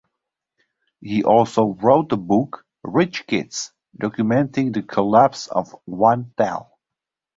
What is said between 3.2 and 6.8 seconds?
Kids", documenting the collapse of One.Tel.